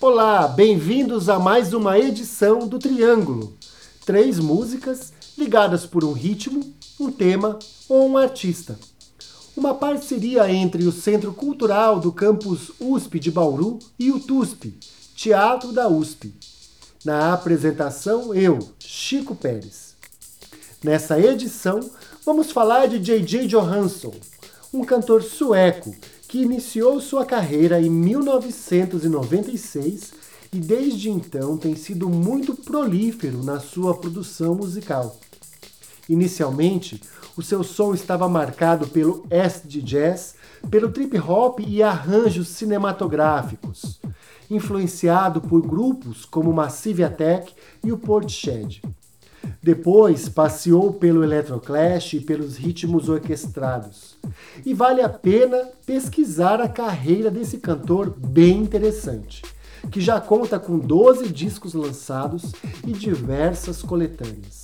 Olá, 0.00 0.46
bem-vindos 0.46 1.28
a 1.28 1.40
mais 1.40 1.72
uma 1.72 1.98
edição 1.98 2.68
do 2.68 2.78
Triângulo. 2.78 3.58
Três 4.06 4.38
músicas 4.38 5.12
ligadas 5.36 5.86
por 5.86 6.04
um 6.04 6.12
ritmo, 6.12 6.60
um 7.00 7.10
tema 7.10 7.58
ou 7.88 8.08
um 8.08 8.16
artista. 8.16 8.78
Uma 9.56 9.74
parceria 9.74 10.48
entre 10.52 10.84
o 10.86 10.92
Centro 10.92 11.32
Cultural 11.32 11.98
do 11.98 12.12
campus 12.12 12.70
USP 12.78 13.18
de 13.18 13.32
Bauru 13.32 13.80
e 13.98 14.12
o 14.12 14.20
TUSP, 14.20 14.78
Teatro 15.16 15.72
da 15.72 15.88
USP. 15.88 16.32
Na 17.04 17.32
apresentação, 17.32 18.32
eu, 18.32 18.60
Chico 18.78 19.34
Pérez. 19.34 19.96
Nessa 20.80 21.18
edição, 21.18 21.80
vamos 22.24 22.52
falar 22.52 22.86
de 22.86 23.00
J.J. 23.00 23.48
Johansson, 23.48 24.14
um 24.72 24.84
cantor 24.84 25.24
sueco 25.24 25.92
que 26.28 26.42
iniciou 26.42 27.00
sua 27.00 27.24
carreira 27.24 27.80
em 27.80 27.88
1996 27.88 30.12
e 30.52 30.58
desde 30.58 31.08
então 31.10 31.56
tem 31.56 31.74
sido 31.74 32.06
muito 32.08 32.54
prolífero 32.54 33.42
na 33.42 33.58
sua 33.58 33.94
produção 33.94 34.54
musical. 34.54 35.16
Inicialmente, 36.08 37.02
o 37.36 37.42
seu 37.42 37.64
som 37.64 37.92
estava 37.94 38.28
marcado 38.28 38.86
pelo 38.88 39.24
acid 39.30 39.82
jazz, 39.82 40.34
pelo 40.70 40.90
trip 40.90 41.18
hop 41.18 41.60
e 41.60 41.82
arranjos 41.82 42.48
cinematográficos, 42.48 43.98
influenciado 44.50 45.40
por 45.40 45.62
grupos 45.62 46.26
como 46.26 46.52
Massive 46.52 47.04
Attack 47.04 47.54
e 47.82 47.90
o 47.90 47.98
Portishead. 47.98 48.82
Depois 49.68 50.30
passeou 50.30 50.94
pelo 50.94 51.22
Electroclash 51.22 52.14
e 52.14 52.20
pelos 52.20 52.56
ritmos 52.56 53.10
orquestrados. 53.10 54.16
E 54.64 54.72
vale 54.72 55.02
a 55.02 55.10
pena 55.10 55.58
pesquisar 55.84 56.58
a 56.58 56.66
carreira 56.66 57.30
desse 57.30 57.58
cantor 57.58 58.08
bem 58.08 58.62
interessante, 58.62 59.42
que 59.90 60.00
já 60.00 60.18
conta 60.22 60.58
com 60.58 60.78
12 60.78 61.28
discos 61.28 61.74
lançados 61.74 62.50
e 62.82 62.92
diversas 62.92 63.82
coletâneas. 63.82 64.62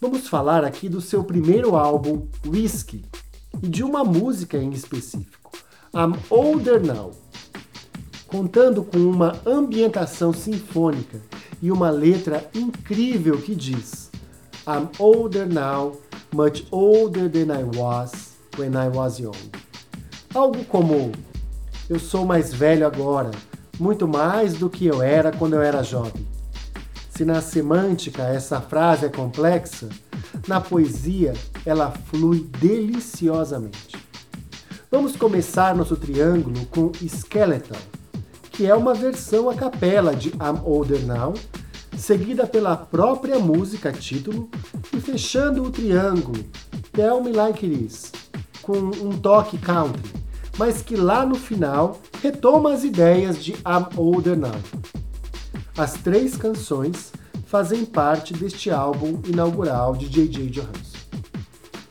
Vamos 0.00 0.26
falar 0.26 0.64
aqui 0.64 0.88
do 0.88 1.00
seu 1.00 1.22
primeiro 1.22 1.76
álbum, 1.76 2.26
Whiskey, 2.44 3.04
e 3.62 3.68
de 3.68 3.84
uma 3.84 4.02
música 4.02 4.58
em 4.58 4.70
específico, 4.70 5.52
I'm 5.94 6.18
Older 6.30 6.84
Now. 6.84 7.12
Contando 8.26 8.82
com 8.82 8.98
uma 8.98 9.40
ambientação 9.46 10.32
sinfônica 10.32 11.37
e 11.60 11.70
uma 11.70 11.90
letra 11.90 12.48
incrível 12.54 13.40
que 13.40 13.54
diz: 13.54 14.10
I'm 14.66 14.88
older 14.98 15.46
now, 15.46 15.96
much 16.32 16.66
older 16.70 17.28
than 17.28 17.52
I 17.52 17.64
was 17.76 18.36
when 18.56 18.74
I 18.74 18.88
was 18.88 19.18
young. 19.18 19.50
Algo 20.34 20.64
como: 20.64 21.12
Eu 21.88 21.98
sou 21.98 22.24
mais 22.24 22.52
velho 22.52 22.86
agora, 22.86 23.30
muito 23.78 24.06
mais 24.06 24.54
do 24.54 24.68
que 24.68 24.86
eu 24.86 25.02
era 25.02 25.32
quando 25.32 25.54
eu 25.54 25.62
era 25.62 25.82
jovem. 25.82 26.26
Se 27.10 27.24
na 27.24 27.40
semântica 27.40 28.22
essa 28.22 28.60
frase 28.60 29.06
é 29.06 29.08
complexa, 29.08 29.88
na 30.46 30.60
poesia 30.60 31.34
ela 31.66 31.90
flui 31.90 32.48
deliciosamente. 32.60 33.96
Vamos 34.90 35.16
começar 35.16 35.74
nosso 35.74 35.96
triângulo 35.96 36.64
com 36.66 36.92
Skeleton 36.94 37.97
que 38.58 38.66
é 38.66 38.74
uma 38.74 38.92
versão 38.92 39.48
a 39.48 39.54
capela 39.54 40.16
de 40.16 40.30
I'm 40.30 40.60
Older 40.64 41.06
Now, 41.06 41.32
seguida 41.96 42.44
pela 42.44 42.76
própria 42.76 43.38
música 43.38 43.92
título 43.92 44.50
e 44.92 45.00
fechando 45.00 45.62
o 45.62 45.70
triângulo 45.70 46.44
Tell 46.90 47.22
Me 47.22 47.30
Like 47.30 47.64
It 47.64 47.84
Is, 47.84 48.12
com 48.60 48.76
um 48.76 49.16
toque 49.16 49.58
country, 49.58 50.12
mas 50.58 50.82
que 50.82 50.96
lá 50.96 51.24
no 51.24 51.36
final 51.36 52.00
retoma 52.20 52.72
as 52.72 52.82
ideias 52.82 53.44
de 53.44 53.52
I'm 53.52 53.86
Older 53.96 54.36
Now. 54.36 54.60
As 55.76 55.92
três 55.92 56.36
canções 56.36 57.12
fazem 57.46 57.84
parte 57.84 58.34
deste 58.34 58.72
álbum 58.72 59.22
inaugural 59.24 59.94
de 59.94 60.08
J.J. 60.08 60.46
Johansson. 60.50 60.98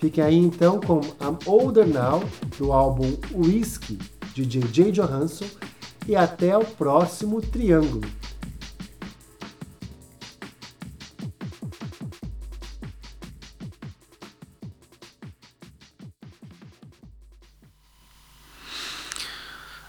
Fiquem 0.00 0.24
aí 0.24 0.36
então 0.36 0.80
com 0.80 0.98
I'm 0.98 1.38
Older 1.46 1.86
Now, 1.86 2.24
do 2.58 2.72
álbum 2.72 3.16
Whiskey, 3.32 4.00
de 4.34 4.44
J.J. 4.44 4.90
Johansson, 4.90 5.46
e 6.08 6.14
até 6.14 6.56
o 6.56 6.64
próximo 6.64 7.40
triângulo. 7.40 8.08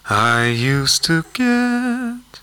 I 0.09 0.47
used 0.47 1.03
to 1.03 1.23
get 1.33 2.39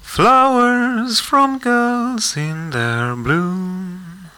flowers 0.00 1.18
from 1.18 1.58
girls 1.58 2.36
in 2.36 2.70
their 2.70 3.16
bloom, 3.16 4.30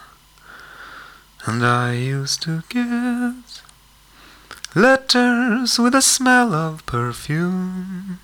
and 1.46 1.62
I 1.62 1.92
used 1.92 2.40
to 2.44 2.62
get 2.70 3.62
letters 4.74 5.78
with 5.78 5.94
a 5.94 6.00
smell 6.00 6.54
of 6.54 6.86
perfume. 6.86 8.18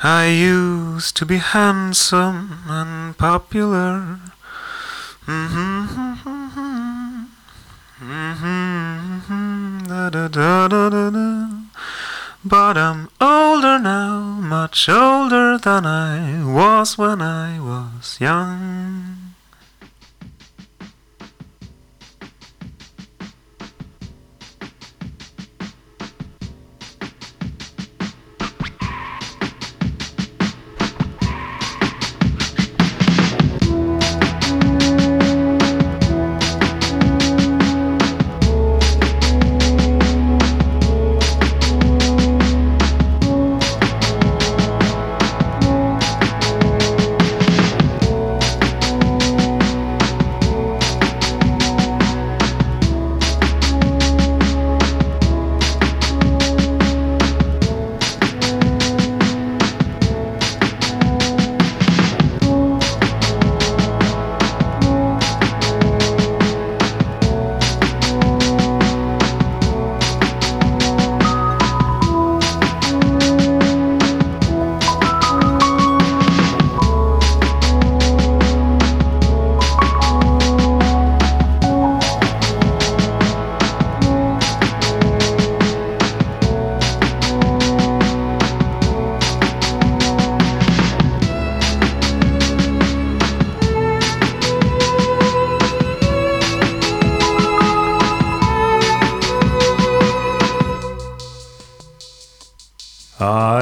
I 0.00 0.26
used 0.26 1.16
to 1.16 1.26
be 1.26 1.38
handsome 1.38 2.58
and 2.68 3.16
popular. 3.16 4.20
Mm-hmm, 5.26 5.86
mm-hmm, 5.86 7.24
mm-hmm, 8.02 9.14
mm-hmm, 9.14 9.78
da, 9.86 10.10
da, 10.10 10.28
da, 10.28 10.68
da, 10.68 10.88
da, 10.90 11.10
da. 11.10 11.48
But 12.44 12.76
I'm 12.76 13.08
older 13.20 13.78
now, 13.78 14.20
much 14.20 14.88
older 14.88 15.56
than 15.56 15.86
I 15.86 16.44
was 16.44 16.98
when 16.98 17.22
I 17.22 17.58
was 17.58 18.20
young. 18.20 19.23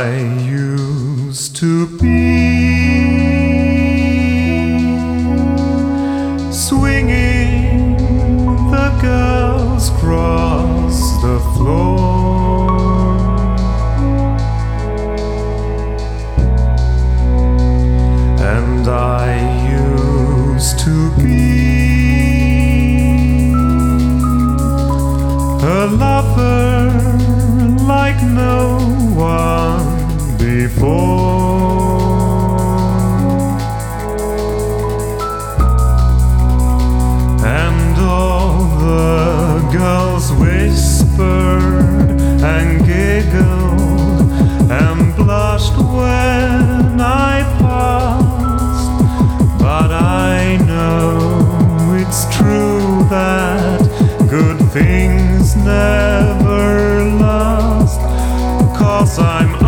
I 0.05 0.19
used 0.41 1.55
to 1.59 1.87
be 1.99 2.43
swinging 6.51 7.97
the 8.73 8.99
girls 9.01 9.91
across 9.91 11.23
the 11.23 11.39
floor. 11.55 12.22
Things 54.73 55.55
never 55.55 57.05
last, 57.05 58.01
cause 58.75 59.19
I'm 59.19 59.62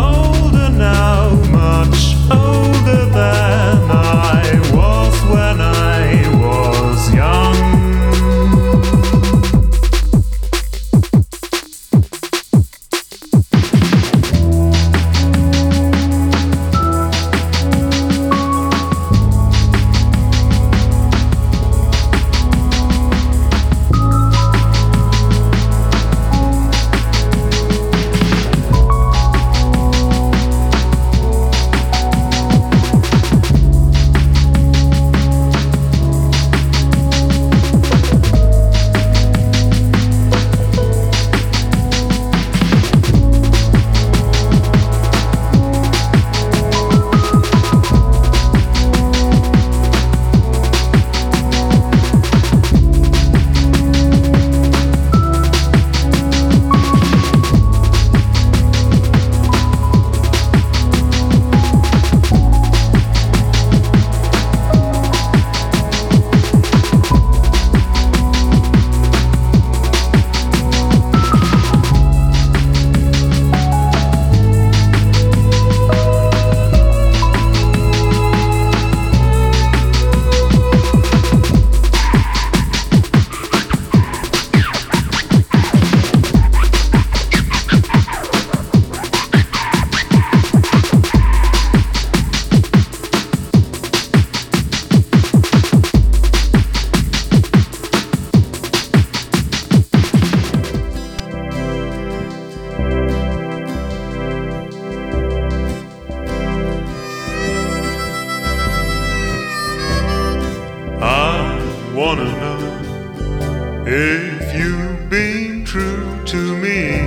you've 114.57 115.09
been 115.09 115.65
true 115.65 116.23
to 116.25 116.57
me. 116.57 116.99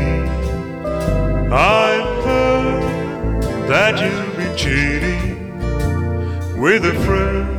I've 1.50 2.25
heard 2.25 3.43
that 3.69 3.99
you've 4.00 4.37
been 4.37 4.56
cheating 4.56 5.59
with 6.61 6.85
a 6.85 6.95
friend. 7.05 7.57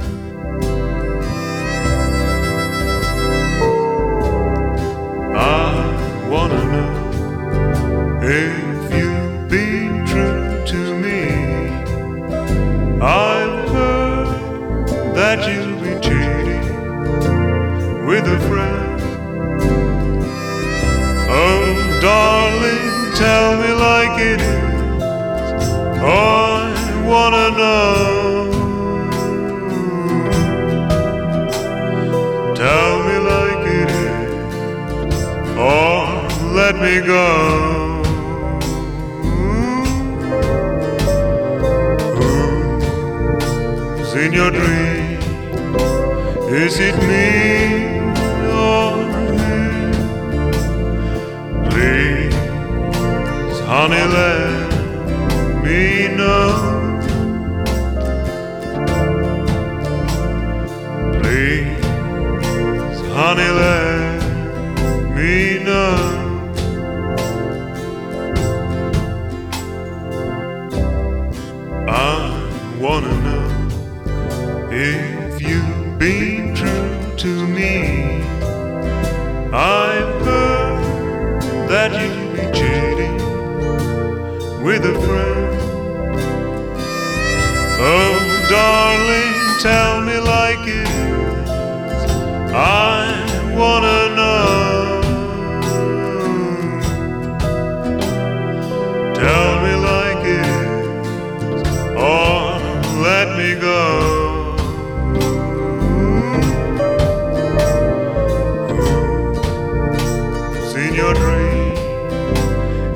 Me 36.89 37.01
go. 37.06 38.00
In 44.19 44.33
your 44.33 44.51
dream? 44.51 45.19
Is 46.51 46.77
it 46.80 46.95
me 47.09 47.27
or 48.51 48.97
him? 49.39 49.91
Please, 51.69 53.59
honey, 53.62 54.06
let 54.15 54.58
wanna 72.80 73.14
know 73.24 74.69
if 74.71 75.42
you've 75.42 76.00
been 76.00 76.56
true 76.56 77.18
to 77.18 77.45
me. 77.45 78.24
I've 79.52 80.21
heard 80.26 81.42
that 81.68 81.92
you've 82.02 82.33
been 82.38 82.54
cheating 82.54 83.18
with 84.64 84.86
a 84.86 84.95
friend. 85.06 85.59
Oh, 87.81 88.16
darling, 88.50 89.36
tell 89.62 90.02
me 90.02 90.18
like 90.18 90.66
it 90.66 90.88
is. 90.88 91.50
I 92.54 93.56
wanna 93.57 93.88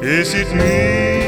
Is 0.06 0.34
it 0.34 0.54
me 0.54 1.23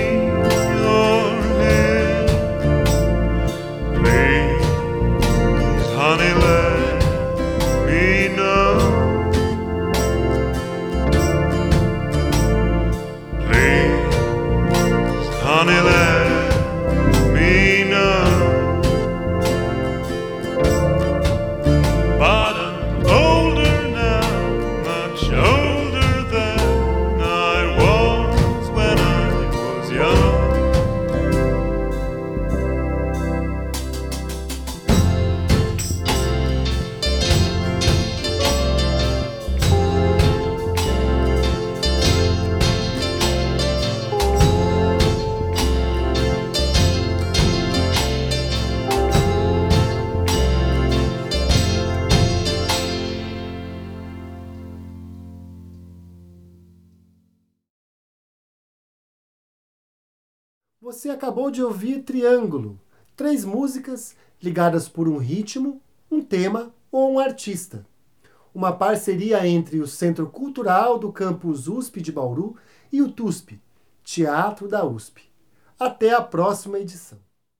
Você 60.85 61.09
acabou 61.09 61.49
de 61.49 61.63
ouvir 61.63 62.03
Triângulo, 62.03 62.79
três 63.15 63.43
músicas 63.43 64.15
ligadas 64.39 64.87
por 64.87 65.07
um 65.07 65.17
ritmo, 65.17 65.81
um 66.11 66.21
tema 66.21 66.75
ou 66.91 67.13
um 67.13 67.17
artista. 67.17 67.83
Uma 68.53 68.71
parceria 68.71 69.47
entre 69.47 69.79
o 69.79 69.87
Centro 69.87 70.29
Cultural 70.29 70.99
do 70.99 71.11
Campus 71.11 71.67
USP 71.67 72.01
de 72.01 72.11
Bauru 72.11 72.55
e 72.91 73.01
o 73.01 73.11
TUSP, 73.11 73.59
Teatro 74.03 74.67
da 74.67 74.85
USP. 74.85 75.23
Até 75.79 76.13
a 76.13 76.21
próxima 76.21 76.77
edição. 76.77 77.17